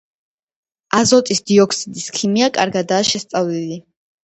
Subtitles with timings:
[0.99, 3.81] აზოტის დიოქსიდის ქიმია კარგადაა შესწავლილი.